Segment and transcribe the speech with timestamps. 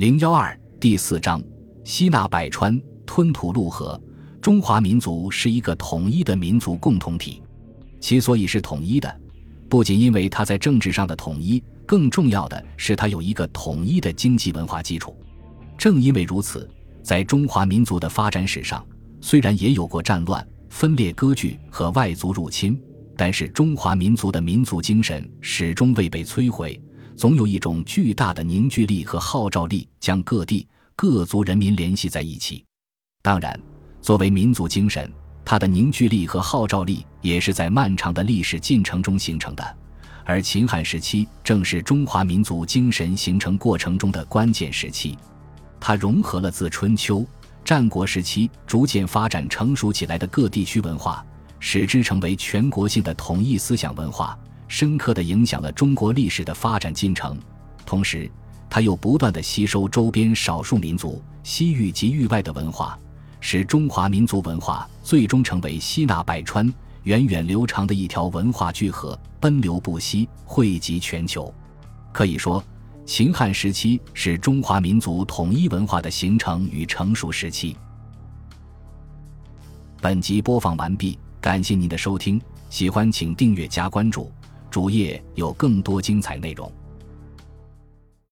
[0.00, 1.42] 零幺二第四章：
[1.84, 4.02] 吸纳百川，吞吐陆河。
[4.40, 7.42] 中华民族是一个统一的民族共同体，
[8.00, 9.14] 其所以是统一的，
[9.68, 15.14] 不仅因为它在政治上的统一，更重要的是它有一个统一的经济文化基础。
[15.76, 16.66] 正因为如此，
[17.02, 18.82] 在中华民族的发展史上，
[19.20, 22.80] 虽然也有过战乱、分裂割据和外族入侵，
[23.18, 26.80] 但是中华民族的民族精神始终未被摧毁。
[27.20, 30.66] 总有一种巨大的凝聚力和号召力，将各地
[30.96, 32.64] 各族人民联系在一起。
[33.20, 33.60] 当然，
[34.00, 35.12] 作为民族精神，
[35.44, 39.76] 它的凝聚力和号召力也是在漫长的历史进程中形成的。
[40.24, 45.18] 而秦汉时期正是中华民族精神形成过程中的关键时期，
[45.78, 47.22] 它融合了自春秋
[47.62, 51.22] 战国时期逐渐发展成熟起来的各地区文化，
[51.58, 54.38] 使之成为全国性的统一思想文化。
[54.70, 57.36] 深刻地影响了中国历史的发展进程，
[57.84, 58.30] 同时，
[58.70, 62.96] 它又不断地吸收周边少数民族、西域及域外的文化，
[63.40, 71.52] 使中华民族文化最终成为吸纳百川、源远流长的一条文化巨河，奔流不息，汇集全球。
[72.12, 72.62] 可以说，
[73.04, 77.76] 秦汉时期是中华民族统一文化的形成与成熟时期。
[80.00, 84.30] 本集播放完毕，感谢您的收听，喜欢请订阅加关注。
[84.70, 86.79] 主页有更多精彩内容。